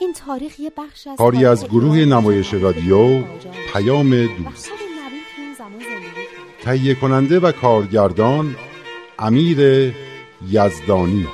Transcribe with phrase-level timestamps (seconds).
[0.00, 3.22] این تاریخ یه بخش از کاری از گروه نمایش رادیو
[3.72, 4.70] پیام دوست.
[6.62, 8.56] تهیه کننده و کارگردان
[9.18, 9.58] امیر
[10.48, 11.26] یزدانی.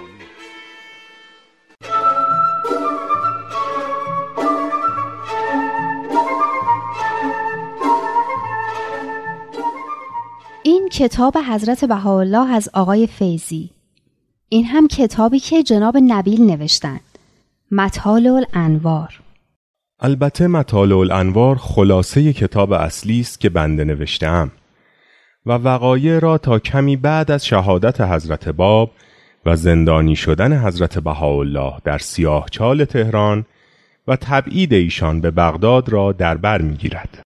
[10.62, 13.71] این کتاب حضرت بهاءالله از آقای فیزی
[14.49, 17.14] این هم کتابی که جناب نبیل نوشتند
[17.70, 19.20] مطال الانوار
[20.01, 24.51] البته مطالع الانوار خلاصه کتاب اصلی است که بنده نوشتم
[25.47, 28.91] و وقایع را تا کمی بعد از شهادت حضرت باب
[29.47, 33.45] و زندانی شدن حضرت بهاءالله در سیاهچال تهران
[34.09, 37.23] و تبعید ایشان به بغداد را در بر می‌گیرد.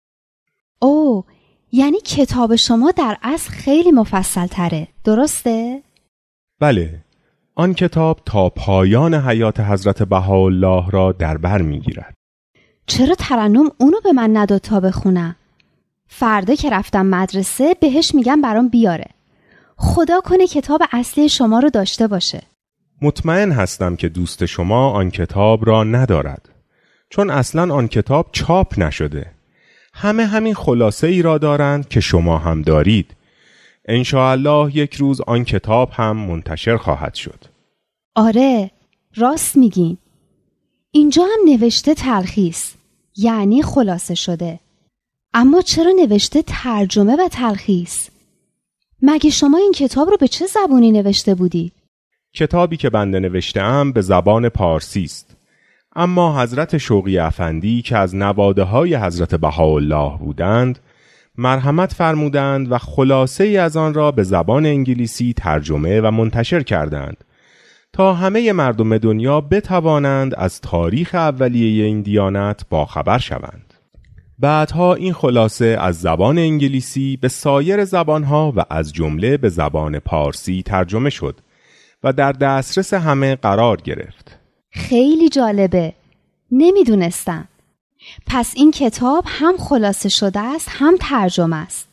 [0.82, 1.24] او
[1.72, 5.82] یعنی کتاب شما در اصل خیلی مفصل تره درسته؟
[6.60, 7.00] بله
[7.60, 12.14] آن کتاب تا پایان حیات حضرت بهاءالله را در بر می‌گیرد.
[12.86, 15.36] چرا ترنم اونو به من نداد تا بخونم؟
[16.08, 19.06] فردا که رفتم مدرسه بهش میگم برام بیاره.
[19.76, 22.42] خدا کنه کتاب اصلی شما رو داشته باشه.
[23.02, 26.48] مطمئن هستم که دوست شما آن کتاب را ندارد.
[27.10, 29.30] چون اصلا آن کتاب چاپ نشده.
[29.94, 33.14] همه همین خلاصه ای را دارند که شما هم دارید.
[34.14, 37.44] الله یک روز آن کتاب هم منتشر خواهد شد.
[38.14, 38.70] آره
[39.16, 39.98] راست میگین.
[40.90, 42.74] اینجا هم نوشته تلخیص
[43.16, 44.60] یعنی خلاصه شده.
[45.34, 48.08] اما چرا نوشته ترجمه و تلخیص
[49.02, 51.72] مگه شما این کتاب رو به چه زبونی نوشته بودی؟
[52.34, 55.36] کتابی که بنده نوشتم به زبان پارسی است.
[55.96, 60.78] اما حضرت شوقی افندی که از نواده های حضرت بهاءالله بودند
[61.38, 67.24] مرحمت فرمودند و خلاصه ای از آن را به زبان انگلیسی ترجمه و منتشر کردند.
[67.92, 73.74] تا همه مردم دنیا بتوانند از تاریخ اولیه این دیانت باخبر شوند.
[74.38, 80.62] بعدها این خلاصه از زبان انگلیسی به سایر زبانها و از جمله به زبان پارسی
[80.62, 81.40] ترجمه شد
[82.04, 84.38] و در دسترس همه قرار گرفت.
[84.70, 85.92] خیلی جالبه.
[86.52, 87.48] نمی‌دونستم.
[88.26, 91.88] پس این کتاب هم خلاصه شده است هم ترجمه است.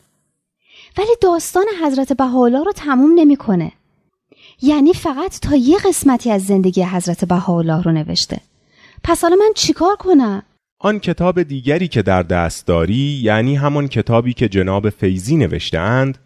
[0.98, 3.72] ولی داستان حضرت بهاءالله رو تموم نمی‌کنه.
[4.62, 8.40] یعنی فقط تا یه قسمتی از زندگی حضرت بهاءالله رو نوشته.
[9.04, 10.44] پس حالا من چیکار کنم؟
[10.80, 16.18] آن کتاب دیگری که در دست داری یعنی همان کتابی که جناب فیزی نوشتهاند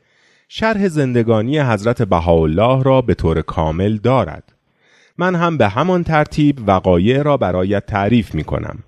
[0.48, 4.44] شرح زندگانی حضرت بهاءالله را به طور کامل دارد.
[5.18, 8.80] من هم به همان ترتیب وقایع را برایت تعریف می کنم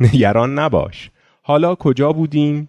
[0.00, 1.10] نگران نباش
[1.42, 2.68] حالا کجا بودیم؟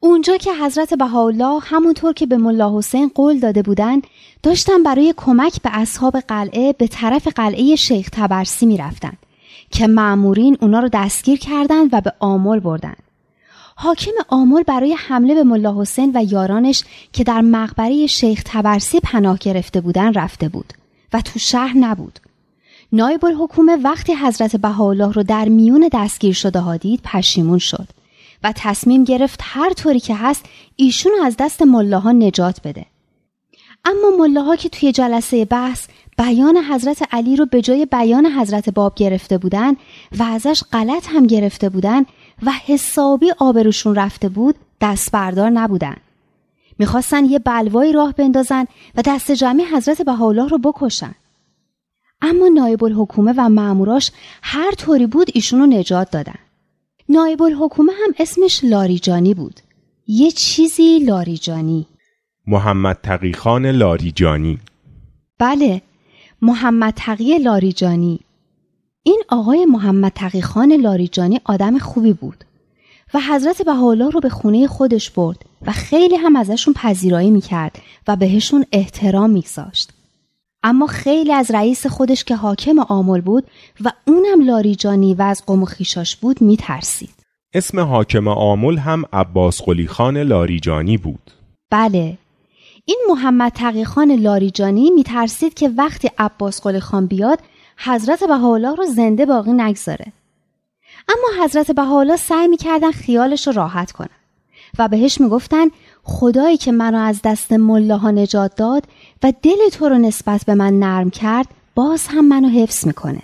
[0.00, 4.06] اونجا که حضرت بهاءالله همونطور که به ملا حسین قول داده بودند
[4.42, 9.18] داشتن برای کمک به اصحاب قلعه به طرف قلعه شیخ تبرسی می‌رفتند
[9.70, 13.02] که معمورین اونا رو دستگیر کردند و به آمل بردند.
[13.76, 19.38] حاکم آمل برای حمله به ملا حسین و یارانش که در مقبره شیخ تبرسی پناه
[19.38, 20.72] گرفته بودند رفته بود
[21.12, 22.20] و تو شهر نبود.
[22.94, 27.88] نایب الحکومه وقتی حضرت بهاءالله رو در میون دستگیر شده ها دید پشیمون شد
[28.44, 30.44] و تصمیم گرفت هر طوری که هست
[30.76, 32.86] ایشون از دست ملاها نجات بده.
[33.84, 35.86] اما ملاها که توی جلسه بحث
[36.18, 39.72] بیان حضرت علی رو به جای بیان حضرت باب گرفته بودن
[40.18, 42.06] و ازش غلط هم گرفته بودن
[42.42, 45.96] و حسابی آبروشون رفته بود دست بردار نبودن.
[46.78, 48.66] می‌خواستن یه بلوایی راه بندازن
[48.96, 51.14] و دست جمعی حضرت بهاءالله رو بکشن.
[52.24, 54.10] اما نایب الحکومه و ماموراش
[54.42, 56.38] هر طوری بود ایشونو نجات دادن.
[57.08, 59.60] نایب الحکومه هم اسمش لاریجانی بود.
[60.06, 61.86] یه چیزی لاریجانی.
[62.46, 64.58] محمد تقیخان لاریجانی
[65.38, 65.82] بله
[66.42, 68.20] محمد تقی لاریجانی
[69.02, 72.44] این آقای محمد تقی خان لاریجانی آدم خوبی بود
[73.14, 77.78] و حضرت بهاءالله رو به خونه خودش برد و خیلی هم ازشون پذیرایی می‌کرد
[78.08, 79.92] و بهشون احترام میگذاشت
[80.66, 83.46] اما خیلی از رئیس خودش که حاکم آمل بود
[83.80, 87.14] و اونم لاریجانی و از قوم و خیشاش بود میترسید.
[87.54, 91.30] اسم حاکم آمل هم عباس قلی خان لاریجانی بود.
[91.70, 92.18] بله.
[92.84, 97.38] این محمد تقیخان لاریجانی میترسید که وقتی عباس قلی خان بیاد
[97.76, 100.12] حضرت بهاءالله رو زنده باقی نگذاره.
[101.08, 104.08] اما حضرت بهاءالله سعی می‌کردن خیالش رو راحت کنن
[104.78, 105.66] و بهش می‌گفتن
[106.02, 108.84] خدایی که منو از دست ملاها نجات داد
[109.22, 113.22] و دل تو رو نسبت به من نرم کرد باز هم منو حفظ می‌کنه.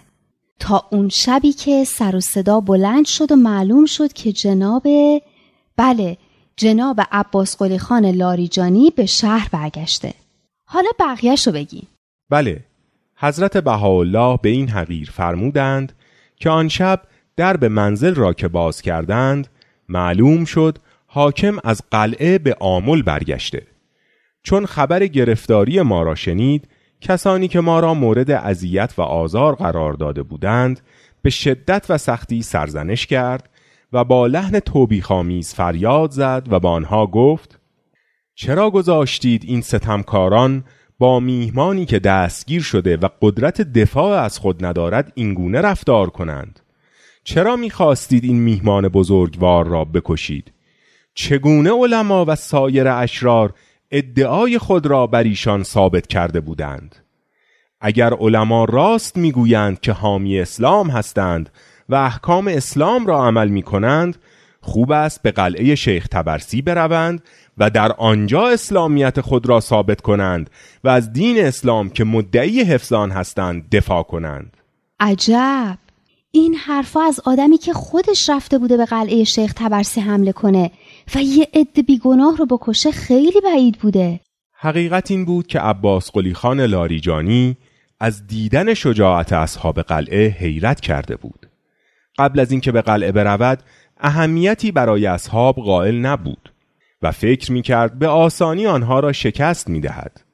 [0.59, 4.87] تا اون شبی که سر و صدا بلند شد و معلوم شد که جناب
[5.77, 6.17] بله
[6.57, 10.15] جناب عباس قلی خان لاریجانی به شهر برگشته.
[10.65, 11.83] حالا بقیهش رو بگی
[12.31, 12.65] بله
[13.17, 15.93] حضرت بهاءالله به این حقیر فرمودند
[16.37, 17.03] که آن شب
[17.37, 19.49] در به منزل را که باز کردند
[19.89, 23.67] معلوم شد حاکم از قلعه به آمل برگشته.
[24.43, 26.69] چون خبر گرفتاری ما را شنید
[27.01, 30.81] کسانی که ما را مورد اذیت و آزار قرار داده بودند
[31.23, 33.51] به شدت و سختی سرزنش کرد
[33.93, 37.61] و با لحن توبیخامیز فریاد زد و با آنها گفت
[38.35, 40.65] چرا گذاشتید این ستمکاران
[40.99, 46.61] با میهمانی که دستگیر شده و قدرت دفاع از خود ندارد اینگونه رفتار کنند؟
[47.25, 50.53] چرا می‌خواستید این میهمان بزرگوار را بکشید؟
[51.15, 53.55] چگونه علما و سایر اشرار
[53.91, 56.97] ادعای خود را بر ایشان ثابت کرده بودند.
[57.81, 61.51] اگر علما راست می‌گویند که حامی اسلام هستند
[61.89, 64.17] و احکام اسلام را عمل می کنند
[64.61, 67.23] خوب است به قلعه شیخ تبرسی بروند
[67.59, 70.51] و در آنجا اسلامیت خود را ثابت کنند
[70.85, 74.57] و از دین اسلام که مدعی حفظان هستند دفاع کنند.
[75.01, 75.79] عجب!
[76.32, 80.71] این حرفا از آدمی که خودش رفته بوده به قلعه شیخ تبرسی حمله کنه
[81.15, 84.21] و یه عده بیگناه رو بکشه خیلی بعید بوده
[84.53, 87.56] حقیقت این بود که عباس قلی خان لاریجانی
[88.00, 91.47] از دیدن شجاعت اصحاب قلعه حیرت کرده بود
[92.19, 93.62] قبل از اینکه به قلعه برود
[94.00, 96.53] اهمیتی برای اصحاب قائل نبود
[97.03, 100.25] و فکر می کرد به آسانی آنها را شکست می دهد.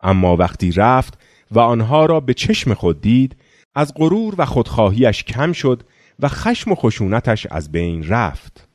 [0.00, 1.18] اما وقتی رفت
[1.50, 3.36] و آنها را به چشم خود دید
[3.76, 5.82] از غرور و خودخواهیش کم شد
[6.20, 8.68] و خشم و خشونتش از بین رفت.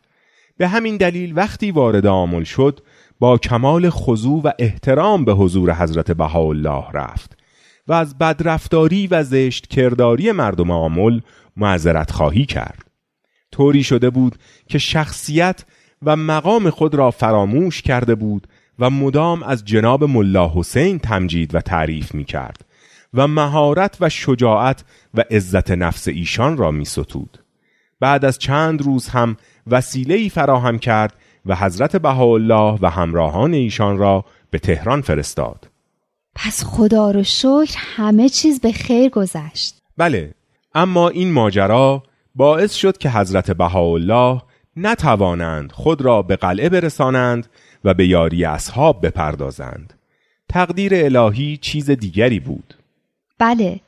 [0.57, 2.79] به همین دلیل وقتی وارد آمل شد
[3.19, 7.37] با کمال خضوع و احترام به حضور حضرت بهاءالله رفت
[7.87, 11.19] و از بدرفتاری و زشت کرداری مردم آمل
[11.57, 12.83] معذرت خواهی کرد.
[13.51, 14.35] طوری شده بود
[14.67, 15.65] که شخصیت
[16.01, 18.47] و مقام خود را فراموش کرده بود
[18.79, 22.70] و مدام از جناب ملا حسین تمجید و تعریف می کرد
[23.13, 27.39] و مهارت و شجاعت و عزت نفس ایشان را می ستود.
[27.99, 29.37] بعد از چند روز هم
[29.67, 31.13] وسیله ای فراهم کرد
[31.45, 35.69] و حضرت بهاءالله و همراهان ایشان را به تهران فرستاد.
[36.35, 39.77] پس خدا رو شکر همه چیز به خیر گذشت.
[39.97, 40.33] بله
[40.75, 42.03] اما این ماجرا
[42.35, 44.41] باعث شد که حضرت بهاءالله
[44.77, 47.47] نتوانند خود را به قلعه برسانند
[47.83, 49.93] و به یاری اصحاب بپردازند
[50.49, 52.73] تقدیر الهی چیز دیگری بود
[53.41, 53.79] بله.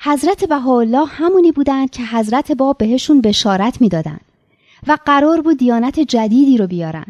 [0.00, 4.20] حضرت بهاءالله همونی بودند که حضرت باب بهشون بشارت می‌دادند
[4.86, 7.06] و قرار بود دیانت جدیدی رو بیارن.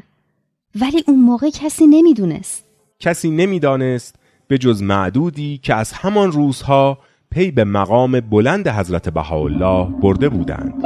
[0.80, 2.64] ولی اون موقع کسی نمی‌دونست.
[3.00, 4.14] کسی نمی‌دانست
[4.48, 6.98] به جز معدودی که از همان روزها
[7.30, 10.84] پی به مقام بلند حضرت بهاءالله برده بودند.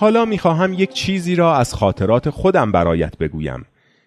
[0.00, 3.64] حالا می‌خواهم یک چیزی را از خاطرات خودم برایت بگویم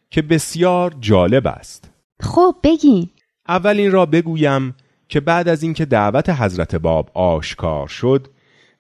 [0.10, 1.90] که بسیار جالب است.
[2.20, 3.10] خب بگین.
[3.48, 4.76] اول را بگویم
[5.10, 8.28] که بعد از اینکه دعوت حضرت باب آشکار شد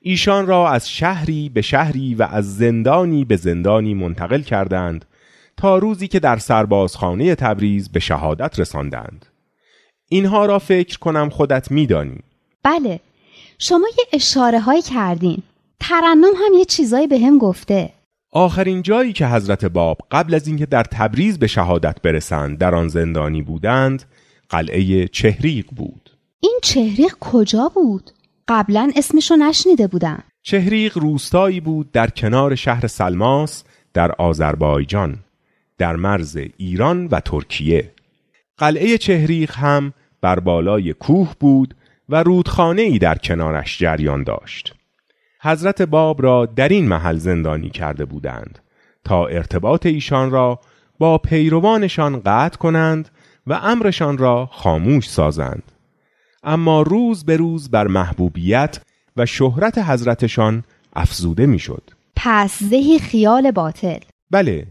[0.02, 5.06] ایشان را از شهری به شهری و از زندانی به زندانی منتقل کردند
[5.58, 9.26] تا روزی که در سربازخانه تبریز به شهادت رساندند.
[10.10, 12.20] اینها را فکر کنم خودت میدانی.
[12.64, 13.00] بله
[13.60, 15.44] شما یه اشاره های کردین.
[15.82, 17.90] ترنم هم یه چیزایی به هم گفته.
[18.32, 22.88] آخرین جایی که حضرت باب قبل از اینکه در تبریز به شهادت برسند در آن
[22.88, 24.04] زندانی بودند
[24.50, 26.10] قلعه چهریق بود.
[26.40, 28.12] این چهریق کجا بود؟
[28.48, 30.24] قبلا اسمشو نشنیده بودم.
[30.44, 35.18] چهریق روستایی بود در کنار شهر سلماس در آذربایجان
[35.78, 37.92] در مرز ایران و ترکیه.
[38.58, 41.76] قلعه چهریق هم بر بالای کوه بود
[42.10, 44.76] و رودخانه ای در کنارش جریان داشت.
[45.44, 48.60] حضرت باب را در این محل زندانی کرده بودند
[49.04, 50.60] تا ارتباط ایشان را
[51.00, 53.10] با پیروانشان قطع کنند
[53.48, 55.72] و امرشان را خاموش سازند
[56.44, 58.82] اما روز به روز بر محبوبیت
[59.18, 61.84] و شهرت حضرتشان افزوده می‌شد.
[62.16, 64.00] پس زهی خیال باطل
[64.32, 64.68] بله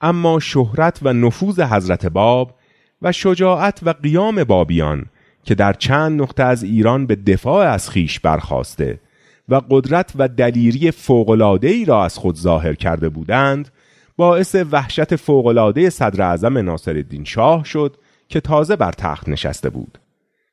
[0.00, 2.54] اما شهرت و نفوذ حضرت باب
[3.02, 5.06] و شجاعت و قیام بابیان
[5.44, 9.00] که در چند نقطه از ایران به دفاع از خیش برخواسته
[9.48, 10.92] و قدرت و دلیری
[11.62, 13.68] ای را از خود ظاهر کرده بودند
[14.16, 17.96] باعث وحشت فوقالعاده صدر اعظم ناصرالدین شاه شد
[18.28, 19.98] که تازه بر تخت نشسته بود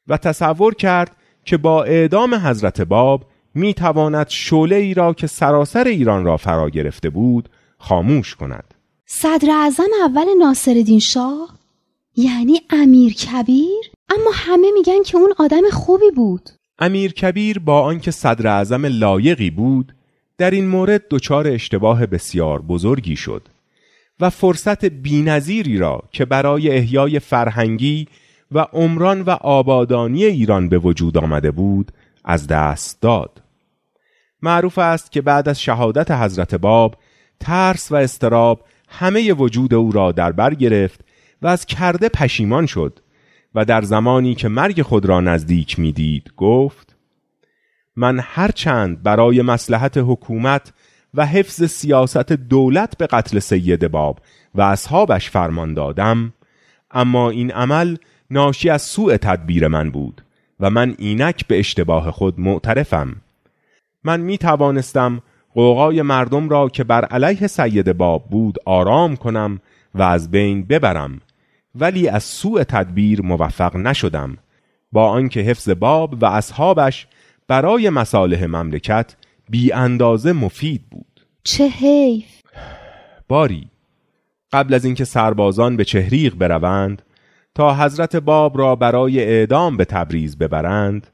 [0.08, 3.26] و تصور کرد که با اعدام حضرت باب
[3.56, 8.74] می تواند شعله ای را که سراسر ایران را فرا گرفته بود خاموش کند.
[9.06, 11.60] صدر اعظم اول ناصرالدین شاه؟
[12.16, 16.50] یعنی امیر کبیر؟ اما همه میگن که اون آدم خوبی بود.
[16.80, 19.96] امیر کبیر با آنکه صدر اعظم لایقی بود
[20.38, 23.42] در این مورد دچار اشتباه بسیار بزرگی شد
[24.20, 28.08] و فرصت بینظیری را که برای احیای فرهنگی
[28.52, 31.92] و عمران و آبادانی ایران به وجود آمده بود
[32.26, 33.42] از دست داد.
[34.42, 36.96] معروف است که بعد از شهادت حضرت باب
[37.40, 41.00] ترس و استراب همه وجود او را در بر گرفت
[41.42, 43.00] و از کرده پشیمان شد.
[43.56, 46.96] و در زمانی که مرگ خود را نزدیک می‌دید گفت
[47.96, 50.74] من هرچند برای مسلحت حکومت
[51.14, 54.20] و حفظ سیاست دولت به قتل سید باب
[54.56, 56.34] و اصحابش فرمان دادم
[56.92, 57.98] اما این عمل
[58.32, 60.22] ناشی از سوء تدبیر من بود
[60.60, 63.16] و من اینک به اشتباه خود معترفم.
[64.04, 65.22] من می توانستم
[65.54, 69.60] قوقای مردم را که بر علیه سید باب بود آرام کنم
[69.96, 71.22] و از بین ببرم.
[71.76, 74.38] ولی از سوء تدبیر موفق نشدم.
[74.92, 77.08] با آنکه حفظ باب و اصحابش
[77.48, 79.16] برای مصالح مملکت
[79.50, 81.26] بی اندازه مفید بود.
[81.44, 82.42] چه حیف.
[83.28, 83.68] باری
[84.52, 87.02] قبل از اینکه سربازان به چهریق بروند
[87.56, 91.08] تا حضرت باب را برای اعدام به تبریز ببرند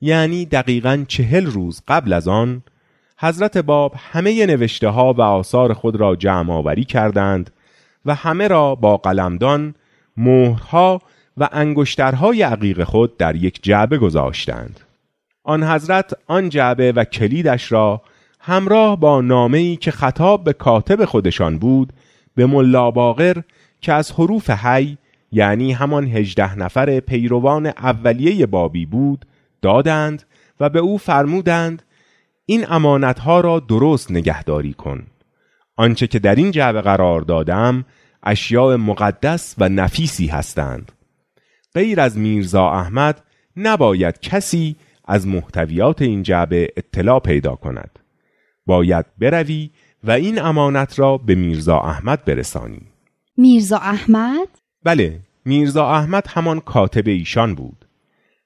[0.00, 2.62] یعنی دقیقا چهل روز قبل از آن
[3.18, 7.50] حضرت باب همه نوشته ها و آثار خود را جمع آوری کردند
[8.06, 9.74] و همه را با قلمدان
[10.16, 11.00] مهرها
[11.36, 14.80] و انگشترهای عقیق خود در یک جعبه گذاشتند.
[15.44, 18.02] آن حضرت آن جعبه و کلیدش را
[18.40, 21.92] همراه با نامه‌ای که خطاب به کاتب خودشان بود
[22.34, 23.42] به ملا باقر
[23.80, 24.98] که از حروف حی
[25.32, 29.26] یعنی همان هجده نفر پیروان اولیه بابی بود
[29.62, 30.22] دادند
[30.60, 31.82] و به او فرمودند
[32.46, 35.06] این امانتها را درست نگهداری کن.
[35.76, 37.84] آنچه که در این جعبه قرار دادم
[38.22, 40.92] اشیاء مقدس و نفیسی هستند.
[41.74, 43.22] غیر از میرزا احمد
[43.56, 47.98] نباید کسی از محتویات این جعبه اطلاع پیدا کند.
[48.66, 49.70] باید بروی
[50.04, 52.82] و این امانت را به میرزا احمد برسانی.
[53.36, 54.48] میرزا احمد؟
[54.84, 57.84] بله میرزا احمد همان کاتب ایشان بود.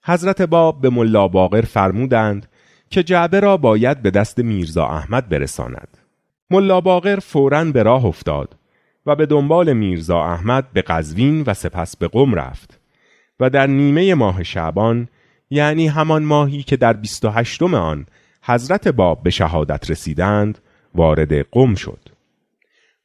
[0.05, 2.47] حضرت باب به ملا باقر فرمودند
[2.91, 5.99] که جعبه را باید به دست میرزا احمد برساند.
[6.51, 8.55] ملا باقر فوراً به راه افتاد.
[9.07, 12.81] و به دنبال میرزا احمد به قزوین و سپس به قم رفت.
[13.41, 15.09] و در نیمه ماه شعبان
[15.51, 18.07] یعنی همان ماهی که در 28 آن
[18.43, 20.59] حضرت باب به شهادت رسیدند
[20.95, 22.01] وارد قم شد.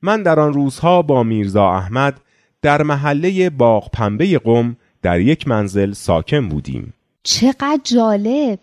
[0.01, 2.21] من در آن روزها با میرزا احمد
[2.61, 6.93] در محله باغ پنبه قم در یک منزل ساکن بودیم.
[7.23, 8.59] چقدر جالب!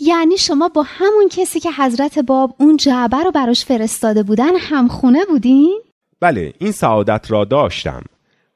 [0.00, 5.24] یعنی شما با همون کسی که حضرت باب اون جعبه رو براش فرستاده بودن همخونه
[5.28, 5.80] بودین؟
[6.24, 8.02] بله این سعادت را داشتم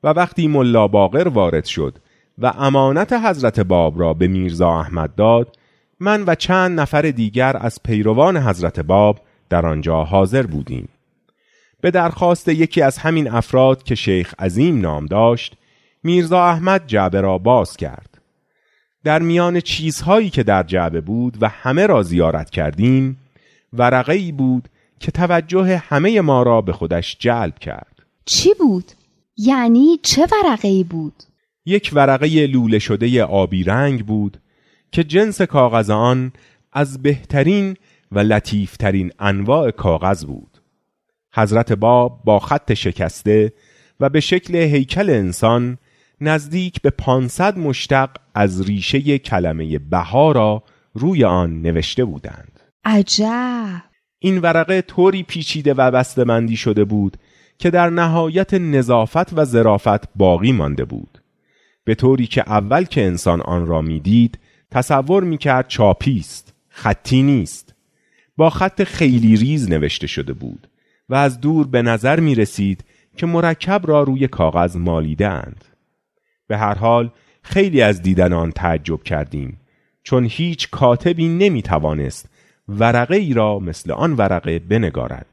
[0.04, 1.98] و وقتی ملا باقر وارد شد
[2.38, 5.56] و امانت حضرت باب را به میرزا احمد داد
[6.00, 10.88] من و چند نفر دیگر از پیروان حضرت باب در آنجا حاضر بودیم.
[11.80, 15.56] به درخواست یکی از همین افراد که شیخ عظیم نام داشت
[16.02, 18.18] میرزا احمد جعبه را باز کرد.
[19.04, 23.18] در میان چیزهایی که در جعبه بود و همه را زیارت کردیم
[23.72, 24.68] ورقه ای بود
[25.00, 28.92] که توجه همه ما را به خودش جلب کرد چی بود؟
[29.36, 31.22] یعنی چه ورقه ای بود؟
[31.66, 34.40] یک ورقه لوله شده آبی رنگ بود
[34.92, 36.32] که جنس کاغذ آن
[36.72, 37.76] از بهترین
[38.12, 40.58] و لطیفترین انواع کاغذ بود
[41.34, 43.52] حضرت باب با خط شکسته
[44.00, 45.78] و به شکل هیکل انسان
[46.20, 50.62] نزدیک به 500 مشتق از ریشه کلمه بها را
[50.94, 53.87] روی آن نوشته بودند عجب
[54.18, 57.16] این ورقه طوری پیچیده و بسته‌بندی شده بود
[57.58, 61.22] که در نهایت نظافت و ظرافت باقی مانده بود
[61.84, 64.38] به طوری که اول که انسان آن را می‌دید
[64.70, 67.74] تصور می‌کرد چاپی است خطی نیست
[68.36, 70.68] با خط خیلی ریز نوشته شده بود
[71.08, 72.84] و از دور به نظر می رسید
[73.16, 75.64] که مرکب را روی کاغذ مالیدند.
[76.46, 77.10] به هر حال
[77.42, 79.60] خیلی از دیدن آن تعجب کردیم
[80.02, 82.28] چون هیچ کاتبی نمی توانست
[82.68, 85.26] ورقه ای را مثل آن ورقه بنگارد.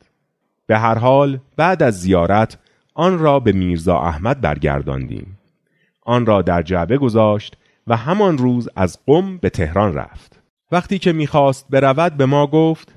[0.68, 2.58] به هر حال بعد از زیارت
[2.94, 5.38] آن را به میرزا احمد برگرداندیم.
[6.01, 10.39] آن را در جعبه گذاشت و همان روز از قم به تهران رفت.
[10.72, 12.94] وقتی که می‌خواست برود به ما گفت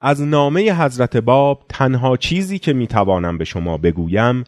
[0.00, 4.44] از نامه حضرت باب تنها چیزی که می‌توانم به شما بگویم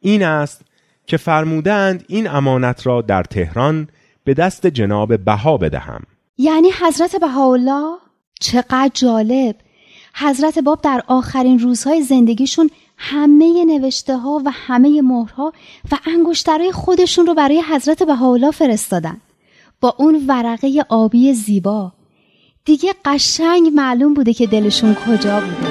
[0.00, 0.64] این است
[1.06, 3.88] که فرمودند این امانت را در تهران
[4.24, 6.02] به دست جناب بها بدهم
[6.38, 8.05] یعنی حضرت بهاءالله
[8.40, 9.56] چقدر جالب.
[10.14, 15.52] حضرت باب در آخرین روزهای زندگیشون همه نوشته ها و همه مهرها
[15.92, 19.20] و انگشترهای خودشون رو برای حضرت بهاءالله فرستادن.
[19.80, 21.92] با اون ورقه آبی زیبا.
[22.64, 25.65] دیگه قشنگ معلوم بوده که دلشون کجا بوده.